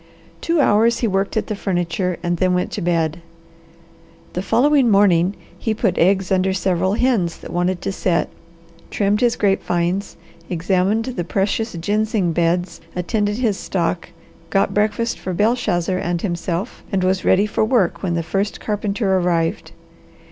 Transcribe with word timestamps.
Two 0.41 0.59
hours 0.59 1.01
he 1.01 1.07
worked 1.07 1.37
at 1.37 1.45
the 1.45 1.55
furniture, 1.55 2.17
and 2.23 2.37
then 2.37 2.55
went 2.55 2.71
to 2.71 2.81
bed. 2.81 3.21
The 4.33 4.41
following 4.41 4.89
morning 4.89 5.35
he 5.59 5.75
put 5.75 5.95
eggs 5.99 6.31
under 6.31 6.53
several 6.53 6.95
hens 6.95 7.37
that 7.37 7.53
wanted 7.53 7.83
to 7.83 7.91
set, 7.91 8.27
trimmed 8.89 9.21
his 9.21 9.35
grape 9.35 9.61
vines, 9.63 10.17
examined 10.49 11.05
the 11.05 11.23
precious 11.23 11.73
ginseng 11.73 12.31
beds, 12.33 12.81
attended 12.95 13.37
his 13.37 13.57
stock, 13.57 14.09
got 14.49 14.73
breakfast 14.73 15.19
for 15.19 15.33
Belshazzar 15.35 15.99
and 15.99 16.23
himself, 16.23 16.81
and 16.91 17.03
was 17.03 17.23
ready 17.23 17.45
for 17.45 17.63
work 17.63 18.01
when 18.01 18.15
the 18.15 18.23
first 18.23 18.59
carpenter 18.59 19.19
arrived. 19.19 19.71